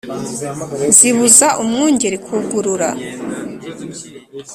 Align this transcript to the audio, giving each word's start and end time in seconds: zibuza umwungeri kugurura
zibuza 0.97 1.47
umwungeri 1.61 2.17
kugurura 2.25 2.89